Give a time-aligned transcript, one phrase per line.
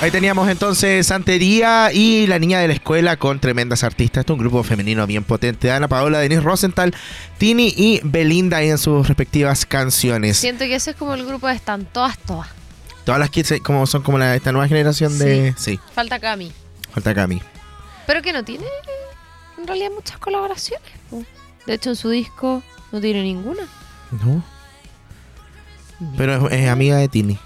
[0.00, 4.22] Ahí teníamos entonces Santería y La Niña de la Escuela con tremendas artistas.
[4.22, 5.70] Este es un grupo femenino bien potente.
[5.70, 6.94] Ana Paola, Denise Rosenthal,
[7.36, 10.38] Tini y Belinda en sus respectivas canciones.
[10.38, 12.48] Siento que ese es como el grupo de están todas, todas.
[13.04, 15.54] Todas las se- como son como la, esta nueva generación de...
[15.58, 16.50] Sí, Falta Cami.
[16.92, 17.42] falta Cami.
[18.06, 18.64] Pero que no tiene
[19.58, 20.88] en realidad muchas colaboraciones.
[21.66, 23.64] De hecho, en su disco no tiene ninguna.
[24.12, 24.42] No,
[26.16, 27.38] pero es, es amiga de Tini.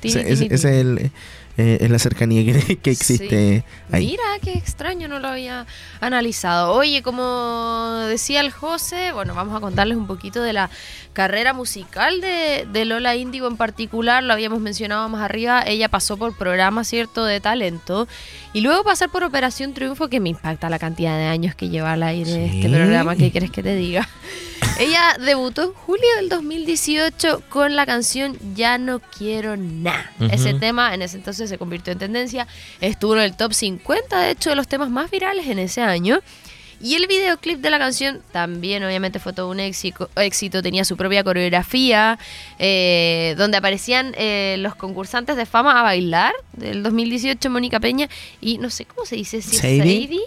[0.00, 1.10] Tini, tini, es, el,
[1.56, 4.06] eh, es la cercanía que, que existe ahí.
[4.06, 5.66] Mira, qué extraño, no lo había
[6.00, 6.72] analizado.
[6.72, 10.70] Oye, como decía el José, bueno, vamos a contarles un poquito de la
[11.16, 16.18] carrera musical de, de Lola Índigo en particular, lo habíamos mencionado más arriba, ella pasó
[16.18, 18.06] por programas, ¿cierto?, de talento,
[18.52, 21.92] y luego pasar por Operación Triunfo, que me impacta la cantidad de años que lleva
[21.94, 22.58] al aire Sí.
[22.60, 24.06] este programa, ¿qué quieres que te diga?
[24.78, 30.12] Ella debutó en julio del 2018 con la canción Ya no quiero nada.
[30.30, 32.46] Ese tema en ese entonces se convirtió en tendencia,
[32.82, 36.20] estuvo en el top 50 de hecho de los temas más virales en ese año.
[36.80, 40.96] Y el videoclip de la canción también obviamente fue todo un éxito, éxito tenía su
[40.96, 42.18] propia coreografía,
[42.58, 48.08] eh, donde aparecían eh, los concursantes de fama a bailar del 2018, Mónica Peña
[48.40, 49.56] y no sé cómo se dice, si.
[49.56, 50.20] Sadie.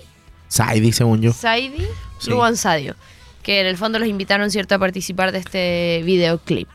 [0.47, 1.33] Saidi, según yo.
[1.33, 1.86] Saidi,
[2.17, 2.31] Sí.
[2.31, 2.95] Luan Sadio,
[3.44, 6.67] que en el fondo los invitaron cierto a participar de este videoclip.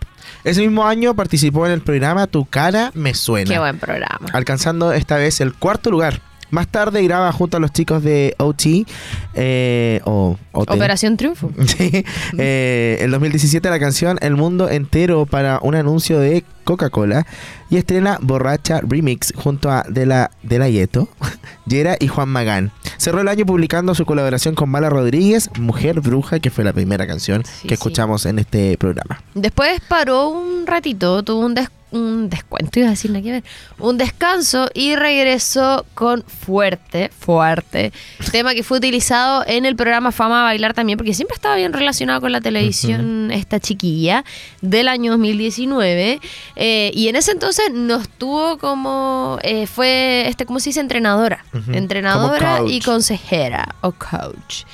[0.42, 3.52] Ese mismo año participó en el programa Tu cara me suena.
[3.52, 4.26] Qué buen programa.
[4.32, 6.22] alcanzando esta vez el cuarto lugar.
[6.54, 8.86] Más tarde graba junto a los chicos de OT
[9.34, 10.70] eh, o OT.
[10.70, 11.50] Operación Triunfo.
[11.66, 12.04] Sí,
[12.38, 17.26] eh, en 2017 la canción El Mundo Entero para un anuncio de Coca-Cola
[17.70, 21.08] y estrena Borracha Remix junto a De La, de la Yeto,
[21.66, 22.70] Yera y Juan Magán.
[22.98, 27.06] Cerró el año publicando su colaboración con Mala Rodríguez, Mujer Bruja, que fue la primera
[27.06, 27.74] canción Sí, que sí.
[27.74, 29.20] escuchamos en este programa.
[29.34, 33.44] Después paró un ratito, tuvo un, des- un descuento, iba a decir nada que ver,
[33.78, 37.92] un descanso y regresó con Fuerte, Fuerte,
[38.30, 41.72] tema que fue utilizado en el programa Fama a Bailar también, porque siempre estaba bien
[41.72, 44.24] relacionado con la televisión esta chiquilla
[44.60, 46.20] del año 2019.
[46.56, 50.80] eh, y en ese entonces nos tuvo como, eh, fue, este ¿cómo se dice?
[50.80, 51.44] Entrenadora.
[51.72, 54.64] Entrenadora y consejera o coach.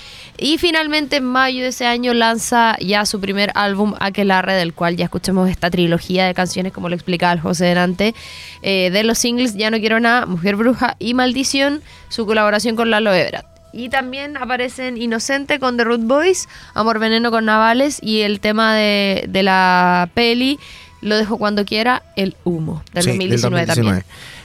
[0.42, 4.96] Y finalmente en mayo de ese año lanza ya su primer álbum Aquelarre, del cual
[4.96, 8.14] ya escuchamos esta trilogía de canciones, como lo explicaba el José delante,
[8.62, 12.88] eh, de los singles Ya no quiero nada, Mujer Bruja y Maldición, su colaboración con
[12.88, 13.44] Lalo Ebrat.
[13.74, 18.74] Y también aparecen Inocente con The Root Boys, Amor Veneno con Navales y el tema
[18.74, 20.58] de, de la peli
[21.02, 24.04] Lo dejo cuando quiera, El Humo, del, Sí, 2019, también.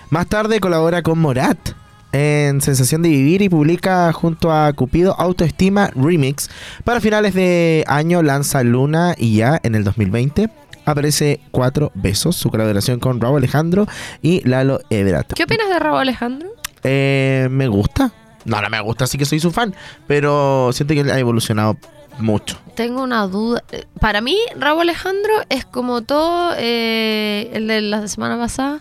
[0.10, 1.85] Más tarde colabora con Morat
[2.16, 6.50] en Sensación de Vivir y publica junto a Cupido Autoestima Remix.
[6.86, 10.50] Para finales de año lanza Luna y ya en el 2020
[10.86, 13.86] aparece Cuatro Besos, su colaboración con Raúl Alejandro
[14.22, 15.34] y Lalo Ebrat.
[15.34, 16.48] ¿Qué opinas de Raúl Alejandro?
[16.84, 18.14] Eh, me gusta.
[18.46, 19.76] No, no me gusta, sí que soy su fan,
[20.08, 21.76] pero siento que ha evolucionado
[22.18, 22.58] mucho.
[22.76, 23.62] Tengo una duda.
[24.00, 28.80] Para mí, Raúl Alejandro es como todo eh, el de la semana pasada.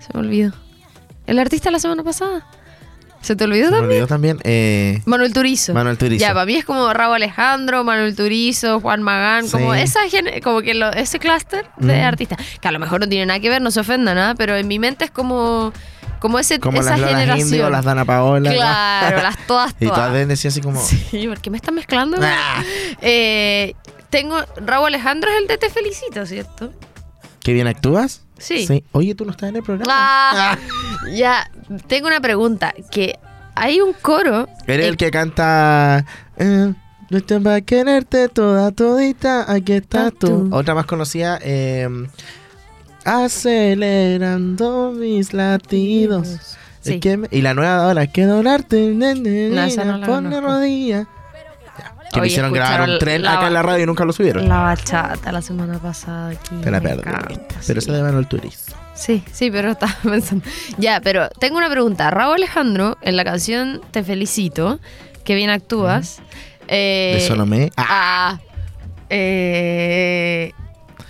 [0.00, 0.65] Se me olvidó.
[1.26, 2.46] El artista la semana pasada.
[3.22, 3.90] ¿Se te olvidó Se me también?
[4.02, 5.74] olvidó también eh, Manuel Turizo.
[5.74, 6.20] Manuel Turizo.
[6.20, 10.60] Ya, para mí es como Raúl Alejandro, Manuel Turizo, Juan Magán, como esa gen- como
[10.62, 12.04] que lo- ese clúster de Mm.
[12.04, 12.38] artistas.
[12.60, 14.68] Que a lo mejor no tiene nada que ver, no se ofenda nada, pero en
[14.68, 15.72] mi mente es como,
[16.20, 17.72] como ese, como esa las Lolas generación.
[17.72, 18.52] Las Dana Paola.
[18.52, 19.96] Claro, las todas, Y todas.
[19.98, 20.80] todas deben decir así como...
[20.80, 22.18] Sí, porque me están mezclando.
[22.22, 22.62] Ah.
[23.00, 23.74] Eh,
[24.10, 24.36] tengo.
[24.64, 26.72] Raúl Alejandro es el de Te Felicito, ¿cierto?
[27.40, 28.22] ¿Qué bien actúas?
[28.38, 28.84] Sí.
[28.92, 29.92] Oye, tú no estás en el programa.
[29.94, 30.58] Ah,
[31.14, 31.50] ya,
[31.86, 32.74] tengo una pregunta.
[32.90, 33.18] Que
[33.54, 34.48] hay un coro.
[34.66, 36.04] Eres el que canta.
[36.36, 36.72] Eh,
[37.08, 40.48] no estoy para quererte toda todita, aquí estás tú.
[40.52, 41.88] Otra más conocida, eh,
[43.04, 46.56] acelerando mis latidos.
[46.80, 46.94] Sí.
[46.94, 50.24] Es que me- y la nueva de ahora, que donarte, nene, No, no la pon
[50.24, 50.40] la conozco.
[50.40, 51.08] rodilla.
[52.12, 54.48] Que me hicieron grabar un tren acá en la radio y nunca lo subieron.
[54.48, 56.54] La bachata la semana pasada aquí.
[56.62, 57.54] Te la perdiste.
[57.66, 58.72] Pero eso de Manuel Turizo.
[58.94, 60.44] Sí, sí, pero estaba pensando.
[60.78, 62.10] Ya, pero tengo una pregunta.
[62.10, 64.80] Raúl Alejandro, en la canción Te Felicito,
[65.24, 66.20] que bien actúas.
[66.68, 67.70] eh, de Solomé.
[67.76, 68.40] Ah, ah,
[69.10, 70.52] eh,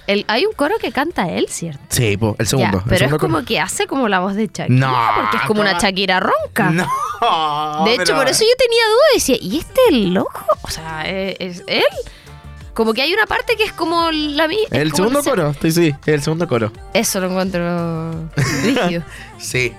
[0.07, 1.81] el- hay un coro que canta él, ¿cierto?
[1.89, 2.79] sí, po, el segundo.
[2.79, 4.69] Ya, el pero es como que hace como la voz de Shakira.
[4.69, 5.79] No, porque es como una.
[5.79, 6.71] Shakira ronca.
[6.71, 7.85] No.
[7.85, 10.45] de hecho, pero- por eso yo tenía duda y decía, ¿y este es loco?
[10.63, 11.85] O sea, ¿es, es él?
[12.75, 14.67] Como que hay una parte que es como la mía.
[14.71, 16.71] El segundo coro, sí, sí, el segundo coro.
[16.93, 18.29] Eso lo encuentro
[18.65, 19.03] rígido.
[19.39, 19.73] Sí.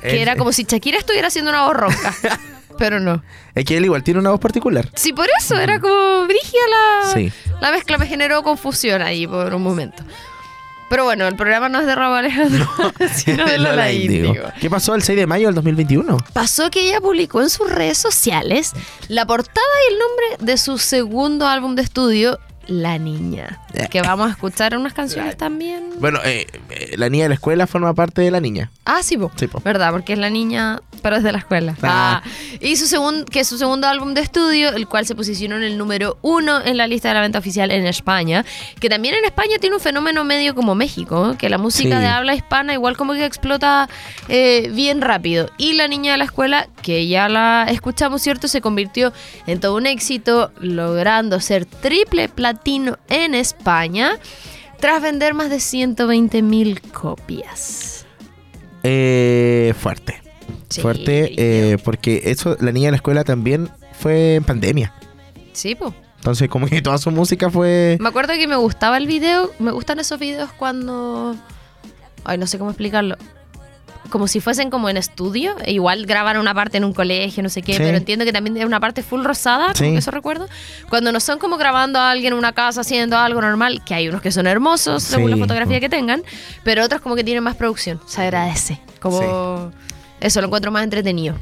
[0.00, 2.14] que era como si Shakira estuviera haciendo una voz ronca.
[2.78, 3.22] pero no.
[3.54, 4.88] Es que él igual tiene una voz particular.
[4.94, 7.32] Sí, por eso era como brígida la, Sí.
[7.60, 7.98] La mezcla.
[7.98, 10.02] Me generó confusión ahí por un momento.
[10.88, 12.68] Pero bueno, el programa no es de Raúl Alejandro,
[13.14, 14.34] sino de Lola, Índigo.
[14.60, 16.16] ¿Qué pasó el 6 de mayo del 2021?
[16.32, 18.72] Pasó que ella publicó en sus redes sociales
[19.08, 23.60] la portada y el nombre de su segundo álbum de estudio, La Niña.
[23.90, 25.90] Que vamos a escuchar unas canciones también.
[25.98, 28.70] Bueno, eh, eh, la niña de la escuela forma parte de la niña.
[28.84, 29.30] Ah, sí, po.
[29.36, 29.60] Sí, po.
[29.60, 29.92] ¿Verdad?
[29.92, 31.76] Porque es la niña, pero es de la escuela.
[31.82, 32.22] Ah.
[32.24, 32.28] Ah.
[32.60, 35.62] Y su segundo, que es su segundo álbum de estudio, el cual se posicionó en
[35.62, 38.44] el número uno en la lista de la venta oficial en España.
[38.80, 41.36] Que también en España tiene un fenómeno medio como México, ¿eh?
[41.38, 42.00] que la música Sí.
[42.02, 43.88] de habla hispana igual como que explota
[44.28, 45.50] eh, bien rápido.
[45.58, 48.48] Y la niña de la escuela, que ya la escuchamos, ¿cierto?
[48.48, 49.12] Se convirtió
[49.46, 52.28] en todo un éxito, logrando ser triple
[52.64, 54.18] en España.
[54.80, 58.06] Tras vender más de 120 mil copias.
[58.82, 60.22] Eh, fuerte.
[60.68, 64.92] Sí, fuerte, eh, porque eso, la niña de la escuela también fue en pandemia.
[65.52, 65.94] Sí, po.
[66.16, 67.96] Entonces, como que toda su música fue.
[68.00, 69.52] Me acuerdo que me gustaba el video.
[69.58, 71.36] Me gustan esos videos cuando.
[72.24, 73.16] Ay, no sé cómo explicarlo.
[74.10, 75.56] Como si fuesen como en estudio.
[75.64, 77.72] E igual graban una parte en un colegio, no sé qué.
[77.74, 77.78] Sí.
[77.78, 79.92] Pero entiendo que también es una parte full rosada, como Sí.
[79.92, 80.48] que eso recuerdo.
[80.88, 84.08] Cuando no son como grabando a alguien en una casa haciendo algo normal, que hay
[84.08, 86.22] unos que son hermosos según la Sí, fotografía que tengan,
[86.64, 88.00] pero otros como que tienen más producción.
[88.06, 88.80] Se agradece.
[89.00, 89.72] Como.
[90.20, 91.36] Eso lo encuentro más entretenido.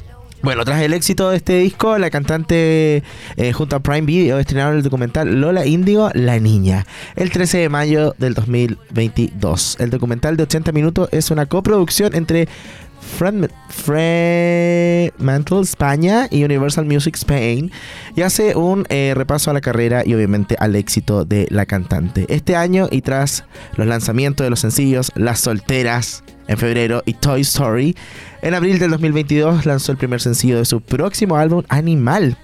[0.45, 3.01] Bueno, tras el éxito de este disco, la cantante
[3.35, 7.69] eh, junto a Prime Video estrenaron el documental Lola Índigo, La Niña, el 13 de
[7.69, 9.77] mayo del 2022.
[9.79, 12.47] El documental de 80 minutos es una coproducción entre
[13.17, 17.71] Fred- Fremantle España y Universal Music Spain
[18.15, 22.25] y hace un eh, repaso a la carrera y obviamente al éxito de la cantante.
[22.29, 23.45] Este año y tras
[23.77, 27.95] los lanzamientos de los sencillos Las Solteras en febrero y Toy Story,
[28.41, 32.37] en abril del 2022 lanzó el primer sencillo de su próximo álbum Animal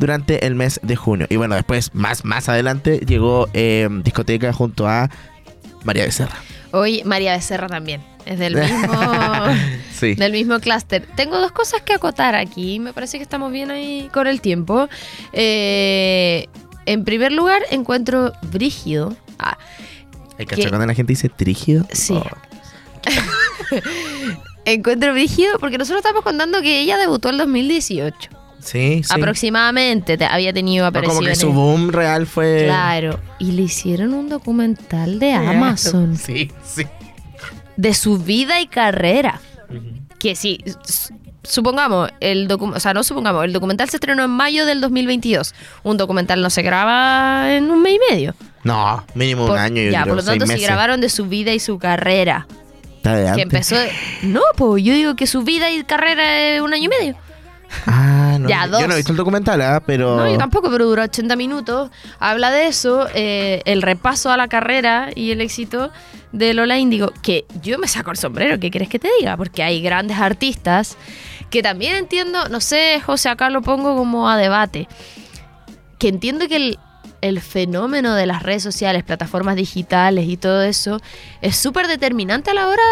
[0.00, 1.26] durante el mes de junio.
[1.30, 5.08] Y bueno, después, más, más adelante, llegó eh, Discoteca junto a
[5.84, 6.36] María Becerra.
[6.72, 8.02] Hoy María Becerra también.
[8.26, 8.92] Es del mismo.
[9.94, 10.16] Sí.
[10.16, 11.06] del mismo clúster.
[11.14, 12.80] Tengo dos cosas que acotar aquí.
[12.80, 14.88] Me parece que estamos bien ahí con el tiempo.
[15.32, 16.48] Eh,
[16.86, 19.16] en primer lugar, encuentro brígido.
[19.38, 19.56] Ah,
[20.36, 21.86] El cacho cuando la gente dice trígido.
[21.92, 22.14] Sí.
[22.14, 22.24] Oh,
[24.64, 28.30] encuentro brígido porque nosotros estamos contando que ella debutó en 2018.
[28.64, 29.12] Sí, sí.
[29.14, 31.38] Aproximadamente te- había tenido No, como que apariciones.
[31.38, 32.64] su boom real fue.
[32.64, 33.20] Claro.
[33.38, 36.84] Y le hicieron un documental de Amazon Sí, sí.
[37.76, 39.40] de su vida y carrera.
[40.18, 40.58] que sí,
[41.42, 45.54] supongamos, el docu- o sea, no supongamos, el documental se estrenó en mayo del 2022.
[45.82, 48.34] Un documental no se graba en un mes y medio.
[48.62, 49.82] No, mínimo Por- un año.
[49.82, 50.62] yo ya, creo, por lo tanto, meses.
[50.66, 52.46] grabaron de su vida y su carrera,
[52.96, 53.76] Está que empezó...
[54.22, 57.16] No, pues yo digo que su vida y carrera es un año y medio.
[57.86, 58.13] Ah,
[58.44, 58.48] no.
[58.48, 58.92] Ya, Yo no dos.
[58.92, 60.16] he visto el documental, ah, pero.
[60.16, 61.90] No, yo tampoco, pero duró 80 minutos.
[62.20, 65.90] Habla de eso, eh, el repaso a la carrera y el éxito
[66.32, 69.36] de Lola Índigo, que yo me saco el sombrero, ¿qué quieres que te diga?
[69.36, 70.96] Porque hay grandes artistas
[71.50, 74.88] que también entiendo, no sé, José, acá lo pongo como a debate,
[75.98, 76.78] que entiendo que el,
[77.20, 81.00] el fenómeno de las redes sociales, plataformas digitales y todo eso
[81.40, 82.82] es súper determinante a la hora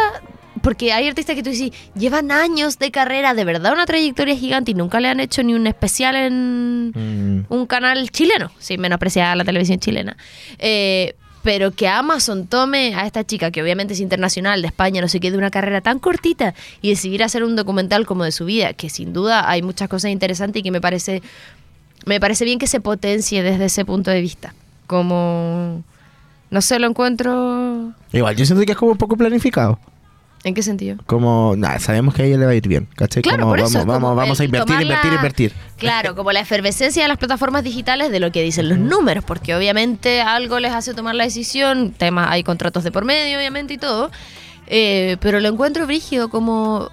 [0.62, 4.70] porque hay artistas que tú dices, llevan años de carrera, de verdad una trayectoria gigante
[4.70, 9.36] y nunca le han hecho ni un especial en Mm, un canal chileno, sin menospreciar
[9.36, 10.16] la televisión chilena.
[10.58, 15.08] Eh, pero que Amazon tome a esta chica, que obviamente es internacional, de España, no
[15.08, 18.44] sé qué, de una carrera tan cortita, y decidir hacer un documental como de su
[18.44, 21.20] vida, que sin duda hay muchas cosas interesantes y que me parece,
[22.06, 24.54] me parece bien que se potencie desde ese punto de vista.
[24.86, 25.82] Como,
[26.50, 27.92] no sé, lo encuentro...
[28.12, 29.80] Igual, yo siento que es como un poco planificado.
[30.44, 30.96] ¿En qué sentido?
[31.06, 33.22] Como, nada, sabemos que a ella le va a ir bien, ¿cachai?
[33.22, 35.52] Claro, como, por eso vamos, es como vamos, vamos a invertir, invertir, invertir.
[35.76, 39.54] Claro, como la efervescencia de las plataformas digitales de lo que dicen los números, porque
[39.54, 43.78] obviamente algo les hace tomar la decisión, tema, hay contratos de por medio, obviamente, y
[43.78, 44.10] todo,
[44.66, 46.88] eh, pero lo encuentro brígido como,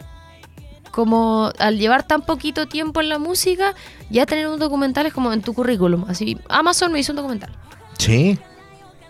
[0.92, 3.74] como al llevar tan poquito tiempo en la música,
[4.12, 7.50] ya tener un documental es como en tu currículum, así, Amazon me hizo un documental,
[7.98, 8.38] Sí.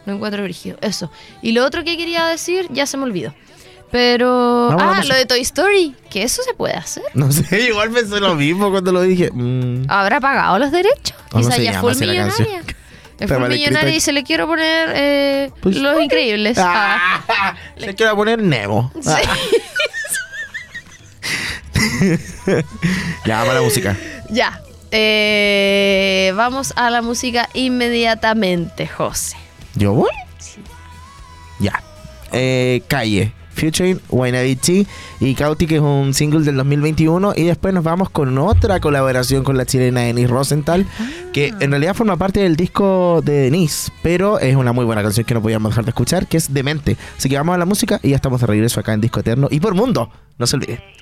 [0.06, 1.12] lo encuentro brígido, eso.
[1.42, 3.34] Y lo otro que quería decir, ya se me olvidó.
[3.92, 7.04] Pero, ah, lo de Toy Story, que eso se puede hacer.
[7.16, 9.32] No sé, igual pensé lo mismo cuando lo dije.
[9.32, 11.16] Mm, ¿Habrá pagado los derechos?
[11.32, 12.62] ¿Cómo Quizá ya fue millonaria.
[13.20, 13.96] Es millonaria ahí.
[13.98, 16.58] y se le quiero poner eh, Pues- Los Increíbles.
[16.58, 18.92] Ah, Ah, se quiere poner Nemo.
[19.02, 19.10] sí.
[23.26, 23.98] Ya, vamos a la música.
[24.30, 24.62] ya.
[24.92, 29.38] Eh, vamos a la música inmediatamente, José.
[29.76, 30.10] ¿Yo voy?
[31.60, 31.84] Ya.
[32.32, 33.32] Eh, calle.
[33.60, 34.88] Featuring Wainabichi
[35.20, 37.34] y Cauti, que es un single del 2021.
[37.36, 40.86] Y después nos vamos con otra colaboración con la chilena Denise Rosenthal,
[41.34, 45.26] que en realidad forma parte del disco de Denise, pero es una muy buena canción
[45.26, 46.98] que no podíamos dejar de escuchar, que es Demente.
[47.18, 49.48] Así que vamos a la música y ya estamos de regreso acá en Disco Eterno
[49.52, 50.10] y por Mundo.
[50.38, 50.99] No se olvide.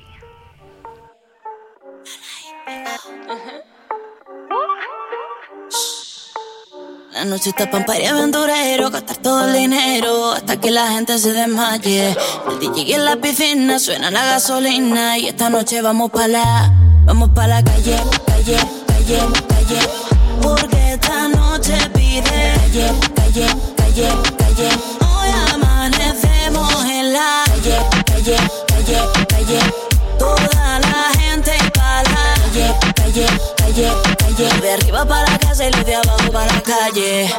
[7.17, 11.33] La noche está pa' y aventurero, gastar todo el dinero hasta que la gente se
[11.33, 12.15] desmaye.
[12.47, 16.71] El DJ en la piscina suena la gasolina y esta noche vamos pa' la,
[17.05, 17.97] vamos pa' la calle,
[18.27, 19.79] calle, calle, calle.
[20.43, 23.47] Porque esta noche pide calle, calle,
[23.77, 24.69] calle, calle.
[25.01, 29.59] Hoy amanecemos en la calle, calle, calle, calle.
[30.19, 34.61] Toda la gente pa' la calle, calle, calle, calle.
[34.61, 37.33] De arriba para la casa y los de abajo para la calle.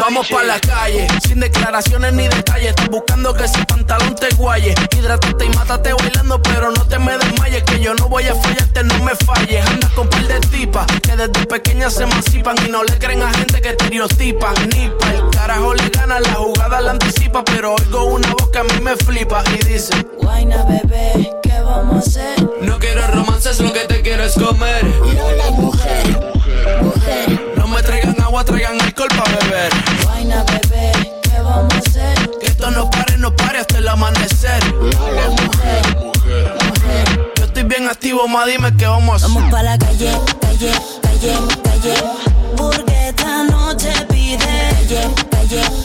[0.00, 2.70] Vamos pa' la calle, sin declaraciones ni detalles.
[2.70, 4.74] Estás buscando que ese pantalón te guaye.
[4.96, 7.62] Hidrátate y mátate bailando, pero no te me desmayes.
[7.64, 9.66] Que yo no voy a fallarte, no me falles.
[9.66, 13.32] Andas con par de tipas que desde pequeñas se emancipan y no le creen a
[13.32, 14.54] gente que estereotipan.
[14.74, 17.44] Ni pa' el carajo le gana, la jugada la anticipa.
[17.44, 21.96] Pero oigo una voz que a mí me flipa y dice: Guayna, bebé, ¿qué vamos
[21.96, 22.48] a hacer?
[22.60, 24.01] No quiero romances, lo que te
[24.34, 24.84] quiero es comer.
[24.84, 26.32] Lola, mujer,
[26.82, 27.54] mujer.
[27.56, 29.72] No me traigan agua, traigan alcohol pa' beber.
[30.04, 32.30] Guayna, bebé, ¿qué vamos a hacer?
[32.40, 34.62] Que esto no pare, no pare hasta el amanecer.
[34.74, 36.14] Lola, mujer,
[36.64, 37.32] mujer.
[37.36, 39.34] Yo estoy bien activo, ma, dime qué vamos a hacer.
[39.34, 40.72] Vamos pa' la calle, calle,
[41.02, 41.34] calle,
[41.64, 41.94] calle.
[42.56, 45.81] Porque esta noche pide calle, calle.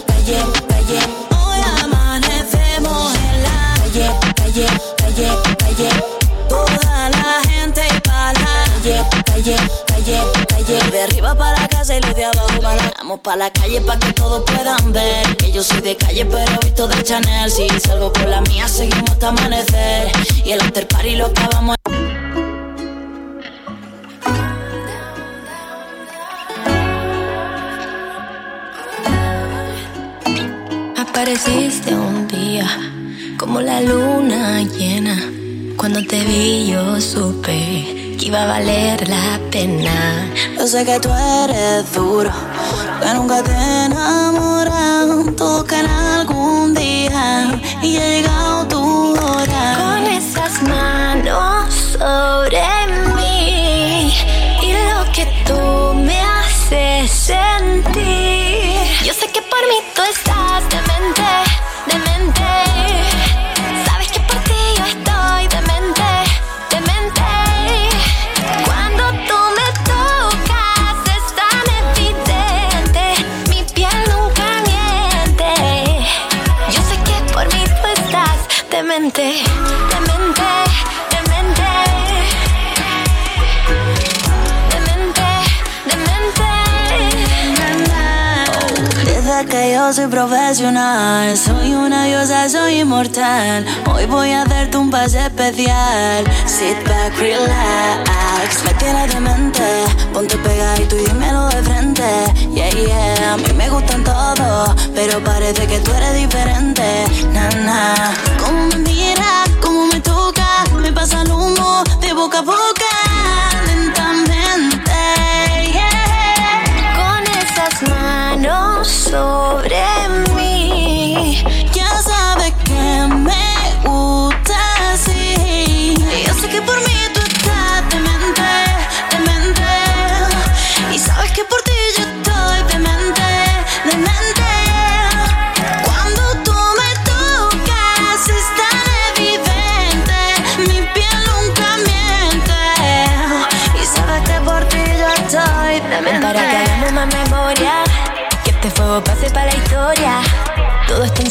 [10.68, 10.92] Calle.
[10.92, 12.94] De arriba para casa y los de abajo para.
[12.98, 16.60] Vamos pa' la calle pa' que todos puedan ver Que yo soy de calle pero
[16.62, 20.12] visto de Chanel Si salgo con la mía seguimos hasta amanecer
[20.44, 21.76] Y el after party lo acabamos
[30.98, 32.68] Apareciste un día
[33.38, 35.16] como la luna llena.
[35.78, 40.32] Cuando te vi yo supe que iba a valer la pena.
[40.58, 41.10] Yo sé que tú
[41.44, 42.32] eres duro,
[43.02, 43.52] que nunca te
[43.86, 45.36] enamoran.
[45.36, 49.76] Tocan algún día y ha llegado tu hora.
[49.78, 52.77] Con esas manos sobre
[89.78, 93.64] yo soy profesional, soy una diosa, soy inmortal.
[93.94, 96.26] Hoy voy a darte un pase especial.
[96.48, 98.64] Sit back, relax.
[98.66, 99.62] Me tienes demente,
[100.14, 102.10] ponte pegadito y dímelo de frente.
[102.56, 107.06] Yeah, yeah, a mí me gustan todos, pero parece que tú eres diferente.
[107.32, 108.14] Na, na.
[108.44, 112.57] Como me miras, como me tocas, me pasa el humo de boca a boca.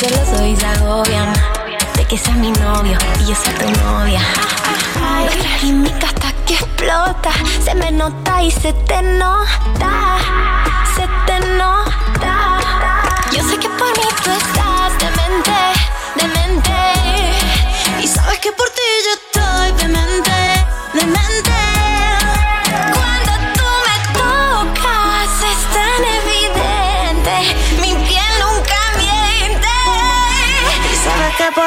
[0.06, 1.32] Todos están celosos y se agobian
[1.96, 4.20] de que seas mi novio y yo sea tu novia.
[5.20, 7.32] Nuestra química hasta que explota,
[7.64, 10.18] se me nota y se te nota,
[10.94, 11.85] se te nota.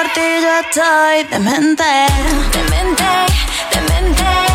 [0.09, 1.83] Por ti yo estoy demente.
[2.53, 3.03] Demente,
[3.71, 4.48] demente.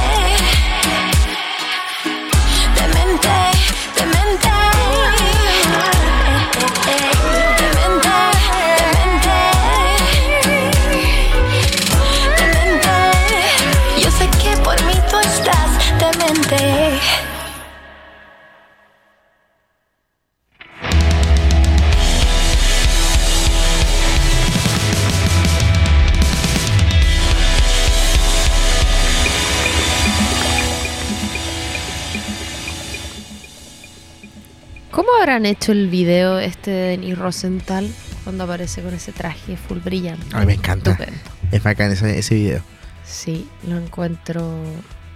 [35.34, 37.90] Habrán hecho el video este de Denis Rosenthal
[38.22, 40.24] cuando aparece con ese traje full brillante?
[40.32, 40.92] Ay, me encanta.
[40.92, 41.18] Estupendo.
[41.50, 42.62] Es bacán ese, ese video.
[43.04, 44.54] Sí, lo encuentro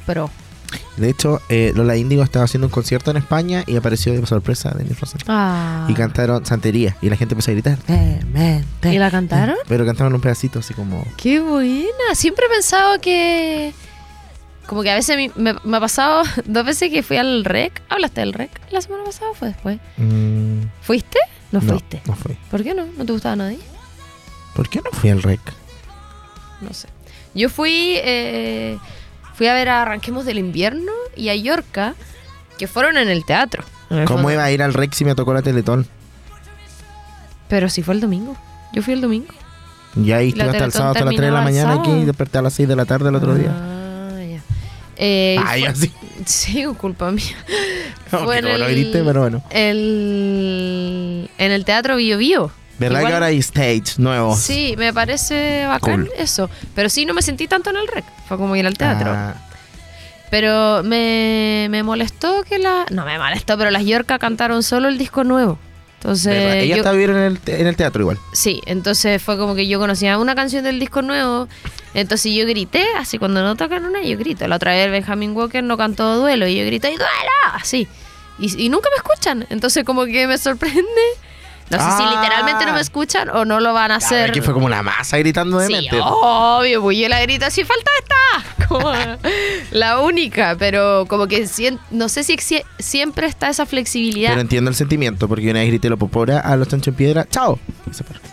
[0.06, 0.28] pro.
[0.96, 4.74] De hecho, eh, Lola Índigo estaba haciendo un concierto en España y apareció de sorpresa
[4.76, 5.28] Denis Rosenthal.
[5.28, 5.86] Ah.
[5.88, 6.96] Y cantaron Santería.
[7.00, 7.78] Y la gente empezó a gritar.
[8.82, 9.56] ¿Y la cantaron?
[9.68, 11.06] Pero cantaron un pedacito así como.
[11.16, 12.14] ¡Qué buena!
[12.14, 13.72] Siempre he pensado que.
[14.68, 17.82] Como que a veces me, me ha pasado dos veces que fui al REC.
[17.88, 19.78] ¿Hablaste del REC la semana pasada o fue después?
[19.96, 21.18] mm, ¿Fuiste?
[21.50, 22.02] No, no, fuiste.
[22.06, 22.36] no fui.
[22.50, 22.86] ¿Por qué no?
[22.96, 23.58] ¿No te gustaba nadie?
[24.54, 25.40] ¿Por qué no fui al rec?
[26.60, 26.88] No sé.
[27.34, 27.94] Yo fui.
[27.96, 28.78] eh,
[29.34, 31.94] fui a ver a Arranquemos del Invierno y a Yorca,
[32.58, 33.64] que fueron en el teatro.
[33.88, 34.32] en el ¿Cómo fondo.
[34.32, 35.86] iba a ir al rec si me tocó la Teletón?
[37.48, 38.36] Pero sí fue el domingo.
[38.74, 39.32] Yo fui el domingo.
[39.96, 42.38] Y ahí estuve hasta el sábado, hasta las 3 de la mañana aquí y desperté
[42.38, 43.50] a las 6 de la tarde el otro día.
[43.50, 43.77] Ah, ya.
[45.00, 45.92] Eh, Ay, fue- así.
[46.26, 47.24] Sí, culpa mía.
[48.12, 49.42] No, Fue en no el- grité, pero bueno.
[49.50, 52.50] el, en el Teatro Bio Bio.
[52.78, 54.34] ¿Verdad Igual- que ahora hay stage nuevo?
[54.36, 56.10] Sí, me parece bacán Cool.
[56.16, 56.48] eso.
[56.74, 58.04] Pero sí, no me sentí tanto en el rec.
[58.28, 59.10] Fue como ir al teatro.
[59.12, 59.34] Ah,
[60.30, 62.86] Pero me, me molestó que la...
[62.90, 65.58] No me molestó, pero las Yorka cantaron solo el disco nuevo.
[66.00, 66.32] Entonces...
[66.34, 66.56] ¿verdad?
[66.58, 68.18] Ella yo- está viviendo en el, en el teatro igual.
[68.32, 71.48] Sí, entonces fue como que yo conocía una canción del disco nuevo.
[71.94, 74.46] Entonces yo grité, así cuando no tocan una, yo grito.
[74.46, 77.10] La otra vez Benjamin Walker no cantó duelo y yo grité, ¡y duelo!
[77.54, 77.88] Así.
[78.38, 79.46] Y, y nunca me escuchan.
[79.50, 80.84] Entonces como que me sorprende.
[81.70, 82.14] No sé si Ah.
[82.20, 84.32] literalmente no me escuchan o no lo van a hacer.
[84.32, 85.98] Que fue como la masa gritando de Sí, mente.
[86.00, 88.90] obvio, pues yo la grito así, falta esta, como
[89.72, 91.46] la única, pero como que
[91.90, 92.36] no sé si
[92.78, 94.30] siempre está esa flexibilidad.
[94.30, 97.26] Pero entiendo el sentimiento, porque una vez grité lo popora a los chancho en piedra.
[97.30, 97.58] ¡Chao!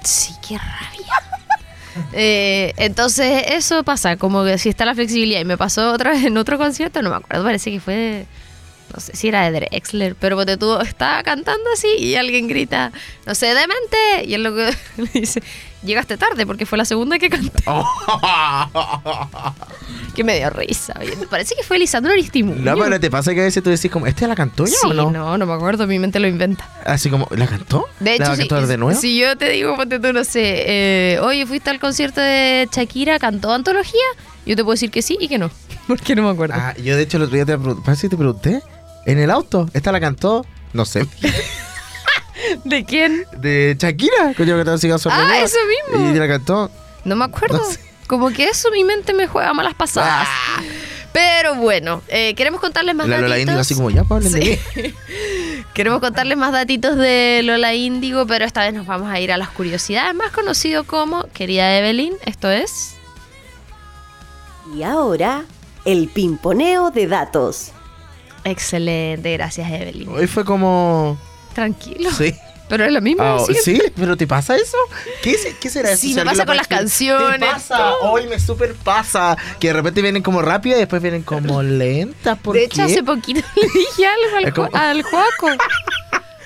[0.04, 0.92] Sí, qué rabia.
[2.12, 6.26] Eh, entonces eso pasa, como que si está la flexibilidad y me pasó otra vez
[6.26, 8.26] en otro concierto, no me acuerdo, parece que fue,
[8.96, 12.92] no sé si era de Drexler, pero porque tú estaba cantando así y alguien grita,
[13.26, 15.42] no sé, demente, y él lo que le dice,
[15.84, 17.64] llegaste tarde porque fue la segunda que canté,
[20.16, 20.94] que me dio risa.
[21.20, 22.62] me parece que fue Lisandro Aristimuño.
[22.62, 24.88] No, pero te pasa que a veces tú decís como, ¿este la cantó ya Sí,
[24.88, 25.12] o no?
[25.12, 26.68] no, no me acuerdo, mi mente lo inventa.
[26.86, 27.88] Así como, ¿la cantó?
[28.00, 29.00] De ¿La hecho, va a si, cantar de nuevo?
[29.00, 33.20] si yo te digo, ponte tú, no sé, eh, oye, ¿fuiste al concierto de Shakira,
[33.20, 34.02] cantó antología?
[34.46, 35.52] Yo te puedo decir que sí y que no,
[35.88, 36.56] porque no me acuerdo.
[36.58, 38.62] Ah, yo de hecho el otro día te pregunté, te pregunté,
[39.06, 40.46] en el auto, ¿esta la cantó?
[40.74, 41.08] No sé,
[42.64, 43.26] ¿De quién?
[43.38, 45.58] de Shakira, coño que te siga Ah, eso
[45.92, 46.12] mismo.
[46.12, 46.70] Y la cantó.
[47.04, 47.58] No me acuerdo.
[47.58, 47.80] No sé.
[48.08, 50.28] Como que eso mi mente me juega malas pasadas.
[51.12, 53.10] Pero bueno, eh, queremos contarles más Ah.
[53.10, 53.56] La Lola datitos.
[53.56, 54.94] Así como, ya, pues, hablen de Sí.
[55.74, 59.38] Queremos contarles más datitos de Lola Índigo, pero esta vez nos vamos a ir a
[59.38, 62.96] las curiosidades, más conocido como Querida Evelyn, esto es...
[64.76, 65.46] Y ahora,
[65.86, 67.72] el pimponeo de datos.
[68.46, 70.08] Excelente, gracias Evelyn.
[70.08, 71.18] Hoy fue como...
[71.54, 72.10] Tranquilo.
[72.12, 72.34] Sí.
[72.68, 73.40] Pero es lo mismo.
[73.46, 73.64] Siempre.
[73.64, 73.82] ¿Sí?
[73.96, 74.78] ¿Pero te pasa eso?
[75.22, 76.02] ¿Qué, qué será eso?
[76.02, 77.78] Sí, me pasa con las canciones, ¿Te pasa?
[77.78, 78.12] todo.
[78.12, 79.38] Hoy me super pasa.
[79.60, 82.40] Que de repente vienen como rápidas y después vienen como lentas.
[82.40, 82.82] ¿Por de hecho, qué?
[82.82, 85.50] hace poquito le dije algo al, al Juaco.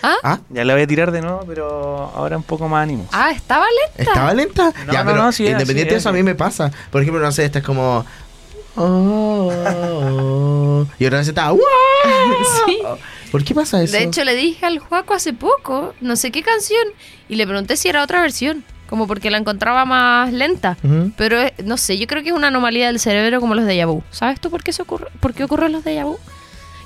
[0.02, 0.16] ¿Ah?
[0.24, 0.40] ¿Ah?
[0.50, 3.08] Ya la voy a tirar de nuevo, pero ahora un poco más ánimo.
[3.12, 4.04] Ah, estaba lenta.
[4.12, 4.74] ¿Estaba lenta?
[4.88, 6.72] No, ya, no, pero no, sí independiente sí de eso, a mí me pasa.
[6.90, 8.06] Por ejemplo, no sé, esta es como...
[8.76, 11.52] oh, oh, y otra vez está...
[12.66, 12.80] Sí.
[13.32, 13.94] ¿Por qué pasa eso?
[13.94, 16.84] De hecho, le dije al Juaco hace poco, no sé qué canción,
[17.28, 20.78] y le pregunté si era otra versión, como porque la encontraba más lenta.
[21.16, 23.86] Pero eh, no sé, yo creo que es una anomalía del cerebro como los de
[23.86, 24.02] vu.
[24.10, 26.18] ¿Sabes tú por qué, se ocurre, por qué ocurren los de vu?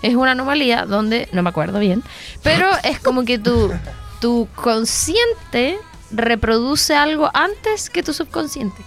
[0.01, 2.03] Es una anomalía donde, no me acuerdo bien,
[2.43, 3.71] pero es como que tu,
[4.19, 5.77] tu consciente
[6.11, 8.83] reproduce algo antes que tu subconsciente.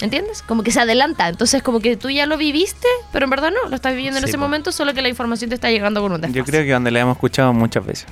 [0.00, 0.42] ¿Entiendes?
[0.42, 1.28] Como que se adelanta.
[1.28, 4.24] Entonces, como que tú ya lo viviste, pero en verdad no, lo estás viviendo en
[4.24, 4.44] Sí, ese po.
[4.44, 6.38] momento, solo que la información te está llegando con un desfase.
[6.38, 8.06] Yo creo que donde la hemos escuchado muchas veces.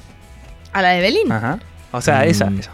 [0.72, 1.32] ¿A la de Belín?
[1.32, 1.58] Ajá.
[1.92, 2.58] O sea, esa, Mm.
[2.58, 2.70] esa.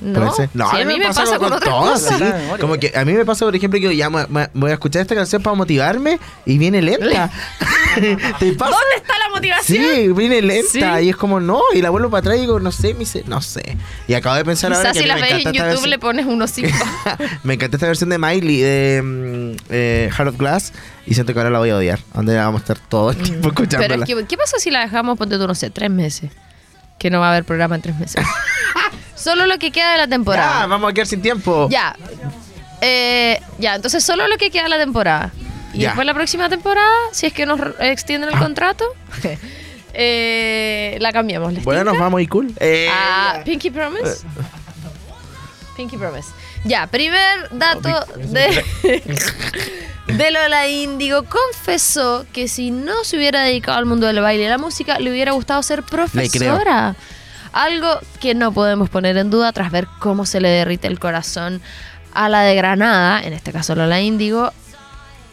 [0.00, 0.20] No.
[0.20, 0.42] No, sí,
[0.80, 2.18] a mí me pasa, con, otras todas, cosas.
[2.18, 2.24] sí.
[2.24, 2.58] La memoria.
[2.60, 5.02] Como que a mí me pasa, por ejemplo, que ya me- me- voy a escuchar
[5.02, 7.30] esta canción para motivarme y viene lenta.
[8.38, 8.70] ¿Te pasa?
[8.70, 9.84] ¿Dónde está la motivación?
[9.84, 11.04] Sí, viene lenta Sí.
[11.04, 13.24] y es como no, y la vuelvo para atrás y digo, no sé, me dice,
[13.26, 13.76] no sé.
[14.08, 15.58] Y acabo de pensar ahora Quizás que si a mí las me ves en encanta
[15.58, 16.76] esta YouTube le versión- pones unos cinco.
[17.42, 20.72] me encanta esta versión de Miley de mm, eh, Heart of Glass
[21.06, 21.98] y siento que ahora la voy a odiar.
[22.14, 23.96] Donde vamos a estar todo el tiempo escuchándola.
[23.96, 24.00] Mm.
[24.06, 26.30] Pero es que, ¿qué pasa si la dejamos, ponte tú, no sé, tres meses?
[26.98, 28.22] Que no va a haber programa en tres meses.
[29.20, 30.66] solo lo que queda de la temporada.
[30.66, 31.68] vamos a quedar sin tiempo.
[31.70, 31.94] Ya.
[32.80, 35.30] Eh, ya, entonces solo lo que queda de la temporada.
[35.72, 35.88] Y Ya.
[35.88, 38.38] después la próxima temporada, si es que nos extienden el Ah.
[38.40, 38.84] contrato,
[39.92, 41.52] eh, la cambiamos.
[41.52, 42.52] ¿les Bueno, nos vamos y cool.
[42.58, 44.24] Eh, Ah, Pinky Promise.
[45.76, 46.28] Pinky Promise.
[46.64, 48.64] Ya, primer dato de,
[50.08, 51.24] de Lola Índigo.
[51.24, 55.10] Confesó que si no se hubiera dedicado al mundo del baile y la música, le
[55.10, 56.96] hubiera gustado ser profesora.
[57.52, 61.60] Algo que no podemos poner en duda tras ver cómo se le derrite el corazón
[62.14, 64.52] a la de Granada, en este caso Lola Índigo,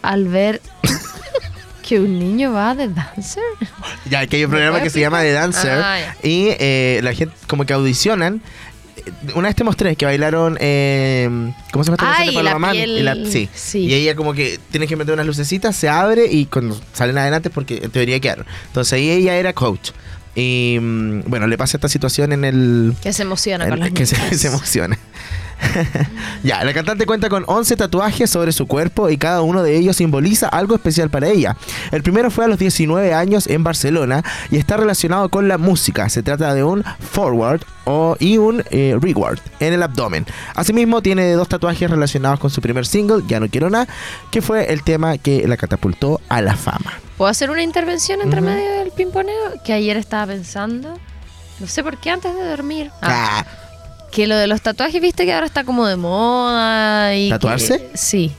[0.02, 0.62] al ver
[1.88, 3.44] que un niño va de dancer.
[4.10, 7.36] Ya, que hay un programa que se llama The Dancer Ah, y eh, la gente
[7.48, 8.42] como que audicionan.
[9.36, 11.30] Una vez te mostré que bailaron, eh,
[11.72, 13.48] ¿cómo se llama esta Paloma piel- la- sí.
[13.54, 13.80] sí.
[13.86, 17.50] Y ella como que tiene que meter unas lucecitas, se abre y cuando salen adelante
[17.50, 18.46] porque en teoría quedaron.
[18.68, 19.92] Entonces ahí ella era coach.
[20.40, 22.94] Y mm, bueno, le pasa esta situación en el...
[23.02, 24.98] Que se emociona con en- las que se, se emociona.
[26.44, 29.98] ya, la cantante cuenta con 11 tatuajes sobre su cuerpo y cada uno de ellos
[29.98, 31.56] simboliza algo especial para ella.
[31.92, 36.10] El primero fue a los 19 años en Barcelona y está relacionado con la música.
[36.10, 40.26] Se trata de un forward o, y un eh, reward en el abdomen.
[40.56, 43.88] Asimismo, tiene dos tatuajes relacionados con su primer single, Ya no quiero nada,
[44.32, 46.94] que fue el tema que la catapultó a la fama.
[47.18, 49.54] ¿Puedo hacer una intervención entre medio del pimponeo?
[49.66, 51.00] Que ayer estaba pensando.
[51.60, 52.92] No sé por qué antes de dormir.
[53.02, 53.46] Ah, Ah,
[54.12, 57.16] que lo de los tatuajes, viste que ahora está como de moda.
[57.16, 57.80] Y ¿Tatuarse?
[57.92, 58.32] que- sí.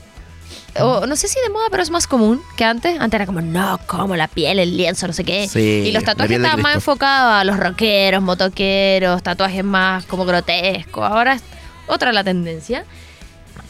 [0.79, 2.99] O, no sé si de moda, pero es más común que antes.
[2.99, 5.47] Antes era como, no, como la piel, el lienzo, no sé qué.
[5.47, 11.03] Sí, y los tatuajes estaban más enfocados a los rockeros, motoqueros, tatuajes más como grotescos.
[11.03, 11.41] Ahora es
[11.87, 12.85] otra la tendencia.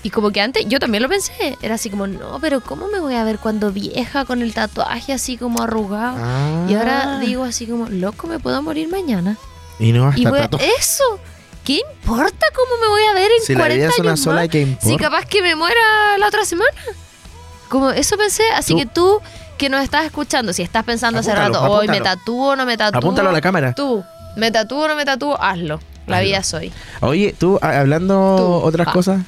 [0.03, 1.57] Y como que antes, yo también lo pensé.
[1.61, 5.11] Era así como, no, pero ¿cómo me voy a ver cuando vieja con el tatuaje
[5.13, 6.15] así como arrugado?
[6.19, 6.65] ah.
[6.69, 9.37] Y ahora digo así como, loco, me puedo morir mañana.
[9.79, 11.03] Y no Y hasta voy a- tatu- eso,
[11.69, 14.19] ¿qué importa cómo me voy a ver en Si la 40 vida es una años
[14.21, 14.49] sola, más?
[14.49, 16.71] ¿qué Si capaz que me muera la otra semana.
[17.67, 19.21] Como eso pensé, así Tú- que tú
[19.59, 22.17] que nos estás escuchando, si estás pensando hace Apúntalo, rato, hoy me apúntalo.
[22.17, 22.97] tatúo o no me tatúo.
[22.97, 23.73] Apúntalo a la cámara.
[23.75, 24.03] Tú,
[24.37, 25.79] me tatúo o no me tatúo, hazlo.
[26.07, 26.27] La Hazlo.
[26.27, 26.71] vida soy.
[27.01, 28.93] Oye, tú, hablando Tú, otras pa.
[28.93, 29.21] cosas.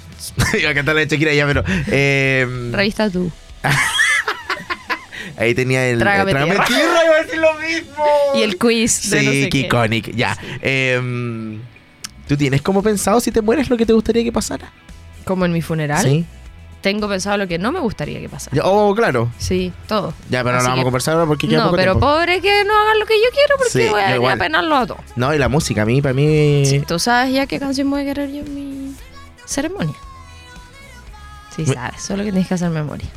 [0.58, 1.62] Iba a cantar la de Shakira ya, pero.
[1.88, 3.30] eh, Revista tú.
[5.36, 5.98] ahí tenía el.
[5.98, 6.64] Trágame el tierra.
[6.64, 8.04] tierra, iba a decir lo mismo.
[8.34, 10.38] Y el quiz de Sí, no sé iconic, ya.
[12.28, 14.70] ¿Tú tienes como pensado si te mueres lo que te gustaría que pasara?
[15.24, 16.24] Como en mi funeral, Sí.
[16.80, 18.56] tengo pensado lo que no me gustaría que pasara.
[18.56, 19.30] Ya, Oh, claro.
[19.38, 20.14] Sí, todo.
[20.30, 22.06] Ya, pero no Así vamos a conversar ahora porque queda No, poco pero tiempo.
[22.06, 24.32] pobre que no hagan lo que yo quiero porque Sí, voy a yo venir igual.
[24.32, 25.00] a penarlo a todos.
[25.16, 26.64] No, y la música, a mí, para mí.
[26.66, 28.94] Sí, ¿Tú sabes ya qué canción voy a querer yo en mi
[29.44, 29.94] ceremonia?
[31.54, 33.08] Sí, Me- sabes, solo que tienes que hacer memoria.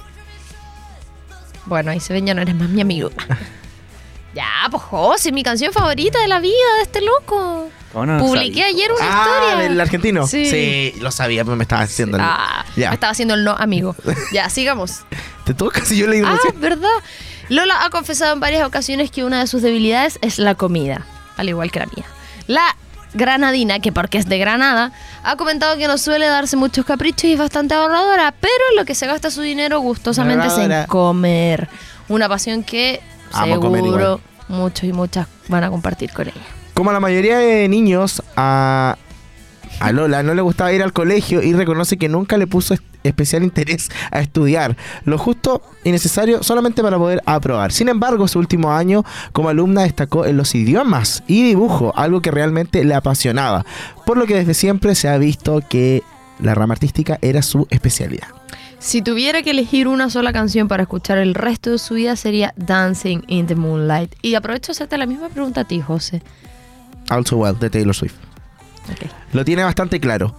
[1.66, 3.10] Bueno, ahí se ven, ya no eres más mi amigo.
[4.36, 7.70] ya, pues José, mi canción favorita de la vida de este loco.
[7.96, 8.66] ¿Cómo no Publiqué sabía?
[8.66, 9.64] ayer una Ah, historia.
[9.70, 10.28] del argentino.
[10.28, 10.94] Sí.
[11.00, 12.18] lo sabía, pero me estaba haciendo.
[12.18, 12.90] el- Ah, Ya.
[12.90, 13.96] me estaba haciendo el no amigo.
[14.34, 15.06] Ya, sigamos.
[15.46, 16.60] Te toca si yo leí Ah, recién.
[16.60, 16.90] ¿verdad?
[17.48, 21.06] Lola ha confesado en varias ocasiones que una de sus debilidades es la comida,
[21.38, 22.06] al igual que la mía.
[22.48, 22.76] La
[23.14, 24.92] granadina, que porque es de Granada,
[25.24, 28.84] ha comentado que no suele darse muchos caprichos y es bastante ahorradora, pero en lo
[28.84, 31.70] que se gasta su dinero gustosamente es en comer.
[32.10, 33.00] Una pasión que
[33.32, 36.42] Amo comer seguro muchos y muchas van a compartir con ella.
[36.76, 38.98] Como a la mayoría de niños, a,
[39.92, 43.44] Lola no le gustaba ir al colegio y reconoce que nunca le puso es- especial
[43.44, 47.72] interés a estudiar, lo justo y necesario solamente para poder aprobar.
[47.72, 52.32] Sin embargo, su último año como alumna destacó en los idiomas y dibujo, algo que
[52.32, 53.66] realmente le apasionaba,
[54.06, 56.04] por lo que desde siempre se ha visto que
[56.40, 58.28] la rama artística era su especialidad.
[58.80, 62.54] Si tuviera que elegir una sola canción para escuchar el resto de su vida sería
[62.58, 64.14] Dancing in the Moonlight.
[64.22, 66.22] Y aprovecho hacerte la misma pregunta a ti, José.
[67.10, 68.16] Also Well de Taylor Swift.
[69.34, 70.36] Lo tiene bastante claro.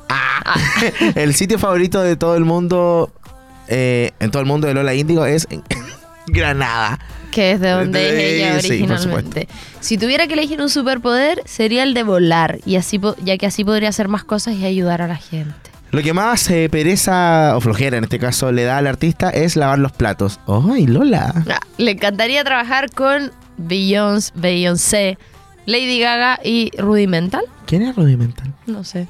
[1.14, 3.12] el sitio favorito de todo el mundo,
[3.68, 5.48] eh, en todo el mundo de Lola Índigo es
[6.28, 6.98] Granada.
[7.30, 9.48] Que es de donde De- es ella sí, originalmente.
[9.80, 12.58] si tuviera que elegir un superpoder, sería el de volar.
[12.64, 15.52] Y así ya que así podría hacer más cosas y ayudar a la gente.
[15.92, 19.54] Lo que más eh, pereza, o flojera en este caso, le da al artista es
[19.56, 20.40] lavar los platos.
[20.46, 21.32] ¡Ay, Lola!
[21.48, 25.18] Ah, Le encantaría trabajar con Beyoncé, Beyoncé,
[25.66, 27.44] Lady Gaga y Rudimental.
[27.66, 28.52] ¿Quién es Rudimental?
[28.66, 29.06] No sé.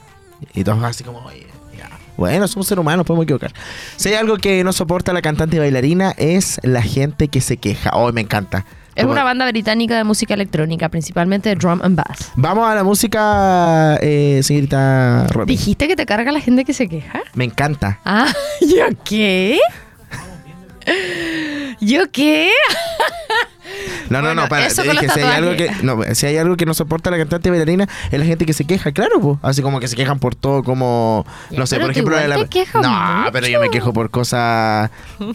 [0.55, 1.89] Y todos así como, oye, ya.
[2.17, 3.53] Bueno, somos seres humanos, podemos equivocar.
[3.97, 7.59] Si hay algo que no soporta la cantante y bailarina es la gente que se
[7.59, 7.91] queja.
[7.93, 8.65] ¡Oh, me encanta!
[8.95, 12.33] Es una banda británica de música electrónica, principalmente de drum and bass.
[12.35, 15.53] Vamos a la música, eh, señorita Romy.
[15.53, 17.21] ¿Dijiste que te carga la gente que se queja?
[17.35, 18.01] Me encanta.
[18.07, 19.59] Ah, ¿yo qué?
[21.81, 22.51] ¿Yo qué?
[24.11, 24.67] No, no, Bueno, no, para.
[24.67, 26.75] eso te con dije, los si hay, algo que, no, si hay algo que no
[26.75, 29.39] soporta la cantante bailarina es la gente que se queja, claro, po.
[29.43, 31.25] Así como que se quejan por todo, como.
[31.51, 32.17] Ya, no sé, por ejemplo.
[32.17, 33.33] la- no, mucho.
[33.33, 34.91] pero yo me quejo por cosas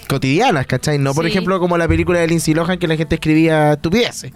[0.07, 0.97] cotidianas, ¿cachai?
[0.97, 1.31] No, por Sí.
[1.31, 4.31] ejemplo, como la película de Lindsay Lohan que la gente escribía estupideces.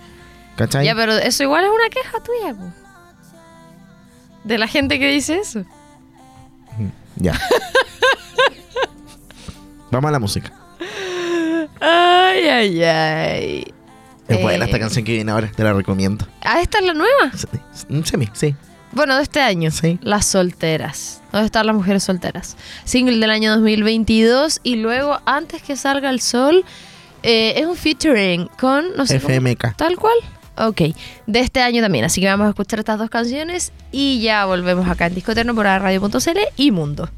[0.57, 0.85] ¿cachai?
[0.85, 2.71] Ya, pero eso igual es una queja tuya, po.
[4.45, 5.63] De la gente que dice eso.
[7.17, 7.33] Ya.
[9.91, 10.51] Vamos a la música.
[11.79, 13.73] Ay, ay, ay.
[14.27, 14.67] Es buena Eh.
[14.67, 16.25] esta canción que viene ahora, te la recomiendo.
[16.41, 17.31] Ah, esta es la nueva.
[18.03, 18.55] Semi, sí.
[18.91, 19.71] Bueno, de este año.
[19.71, 19.99] Sí.
[20.01, 21.21] Las solteras.
[21.31, 22.55] ¿Dónde están las mujeres solteras?
[22.85, 26.63] Single del año 2022 y luego, antes que salga el sol,
[27.23, 29.75] eh, es un featuring con, no sé, cómo- FMK.
[29.75, 30.15] tal cual.
[30.57, 30.81] Ok,
[31.27, 32.05] de este año también.
[32.05, 35.53] Así que vamos a escuchar estas dos canciones y ya volvemos acá en Disco Eterno
[35.53, 37.09] por radio.cl y Mundo.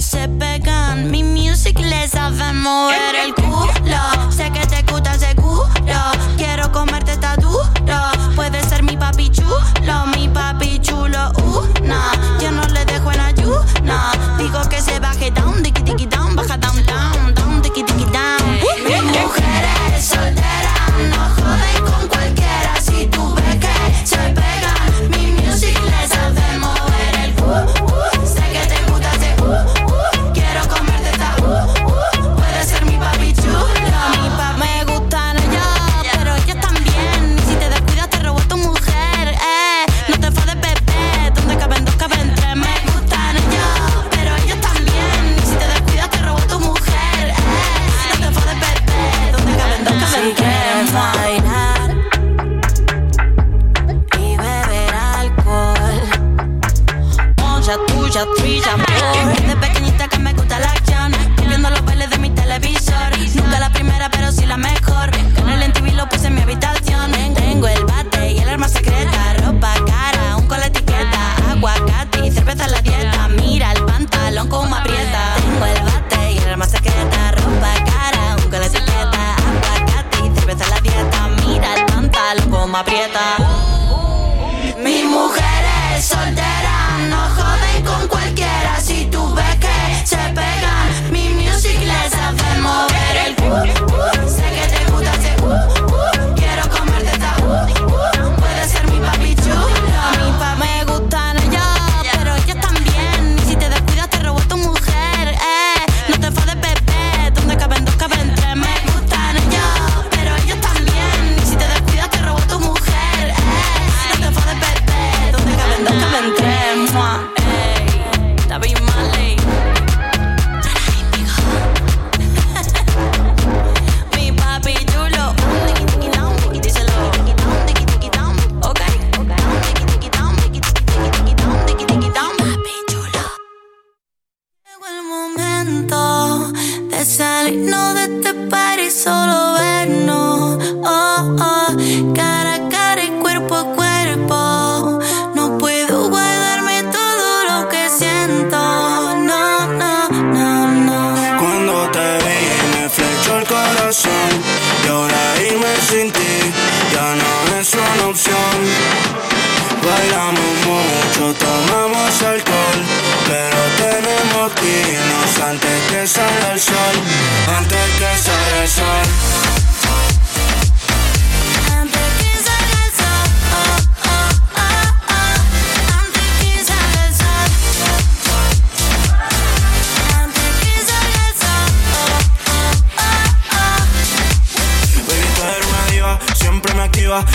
[0.00, 4.30] Se pegan, mi music les sabe mover el culo.
[4.30, 4.87] Sé que te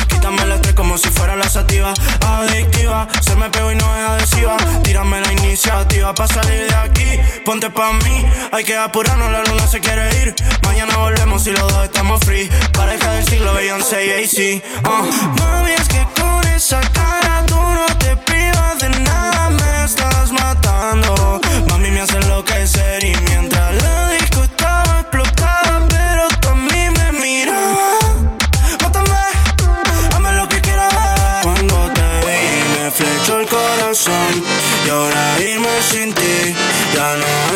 [0.07, 1.93] Quítame el estrés como si fuera la sativa.
[2.25, 4.57] Adictiva, se me pegó y no es adhesiva.
[4.83, 7.19] Tírame la iniciativa para salir de aquí.
[7.43, 10.35] Ponte pa' mí, hay que apurarnos, la luna se quiere ir.
[10.63, 12.49] Mañana volvemos y los dos estamos free.
[12.73, 14.63] Pareja del siglo, Beyoncé y AC.
[14.85, 15.41] Uh.
[15.41, 17.22] Mami, es que con esa cara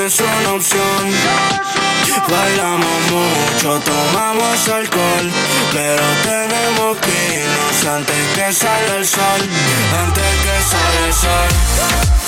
[0.08, 1.06] es una opción.
[2.30, 5.32] Bailamos mucho, tomamos alcohol,
[5.74, 9.42] pero tenemos que irnos antes que salga el sol,
[10.00, 12.27] antes que salga el sol.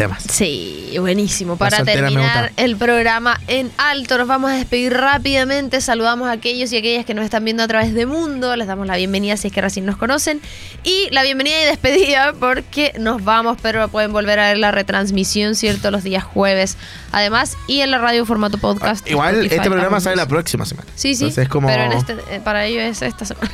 [0.00, 0.24] Temas.
[0.30, 1.56] Sí, buenísimo.
[1.56, 5.82] Para soltera terminar el programa en alto, nos vamos a despedir rápidamente.
[5.82, 8.56] Saludamos a aquellos y aquellas que nos están viendo a través de Mundo.
[8.56, 10.40] Les damos la bienvenida si es que recién nos conocen.
[10.84, 15.54] Y la bienvenida y despedida porque nos vamos, pero pueden volver a ver la retransmisión,
[15.54, 15.90] ¿cierto?
[15.90, 16.78] Los días jueves.
[17.12, 19.04] Además, y en la radio formato podcast.
[19.06, 20.88] Ah, Igual Spotify, este programa sale la próxima semana.
[20.94, 21.24] Sí, sí.
[21.24, 21.68] Entonces es como.
[21.68, 23.50] Pero en este, eh, para ellos es esta semana.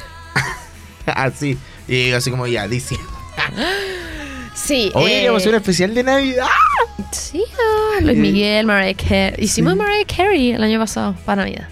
[1.07, 1.59] así.
[1.89, 2.97] Y así como ya, dice.
[4.57, 4.91] Sí.
[4.95, 6.47] Hoy eh, íbamos a hacer un especial de Navidad.
[7.13, 9.35] Sí, ah, Luis Miguel, Mariah Carey.
[9.45, 9.79] Hicimos Sí.
[9.79, 11.69] Mariah Carey el año pasado, para Navidad.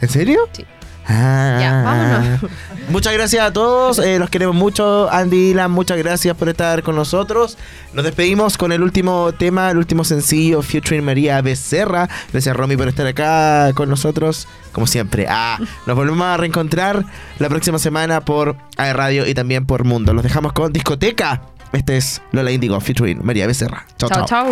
[0.00, 0.48] ¿En serio?
[0.52, 0.64] Sí.
[1.10, 1.58] Ah.
[1.60, 2.40] Ya, vámonos.
[2.90, 5.10] Muchas gracias a todos, eh, los queremos mucho.
[5.10, 7.58] Andy Dylan, muchas gracias por estar con nosotros.
[7.92, 12.08] Nos despedimos con el último tema, el último sencillo, featuring María Becerra.
[12.32, 15.26] Gracias Romy por estar acá con nosotros, como siempre.
[15.28, 17.04] Ah, nos volvemos a reencontrar
[17.38, 20.12] la próxima semana por AE Radio y también por Mundo.
[20.14, 21.42] Los dejamos con discoteca.
[21.72, 23.84] Este es Lola Indigo, featuring María Becerra.
[23.98, 24.46] Chao, Chao,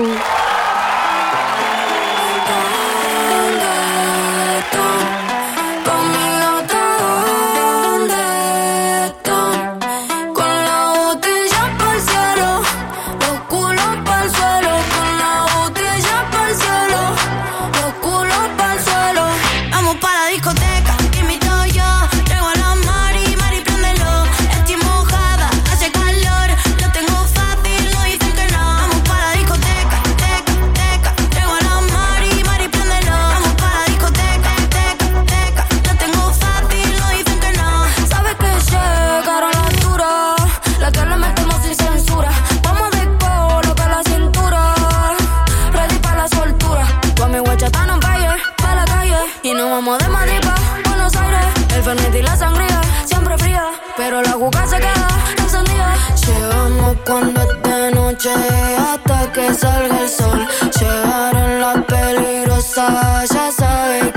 [49.47, 50.41] Y nos vamos de Madrid
[50.89, 51.47] Buenos Aires.
[51.77, 53.63] El Fernet y la sangría, siempre fría.
[53.97, 55.95] Pero la juca se queda encendida.
[56.27, 58.31] Llegamos cuando es de noche,
[58.77, 60.49] hasta que salga el sol.
[60.81, 64.13] Llegaron las peligrosas, ya sabes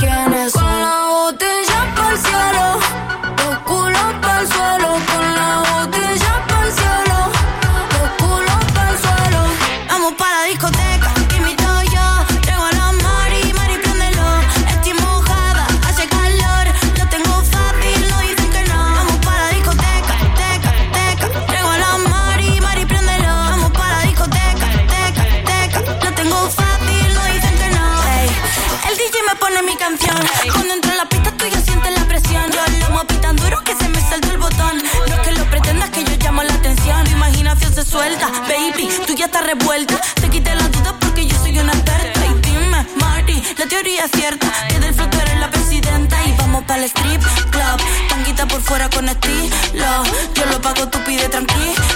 [39.53, 39.99] revuelta.
[40.21, 42.25] Te las dudas porque yo soy una experta.
[42.25, 44.47] Y dime, Marty, la teoría es cierta.
[44.67, 46.15] Que del flow eres la presidenta.
[46.25, 47.79] Y vamos para el strip club.
[48.09, 50.03] Tanguita por fuera con estilo.
[50.35, 51.88] Yo lo pago, tú pide tranquilo.